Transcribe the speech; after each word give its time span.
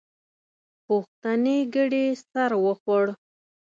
پوښتنې 0.87 1.57
ګډې 1.75 2.05
سر 2.29 2.51
وخوړ. 2.63 3.05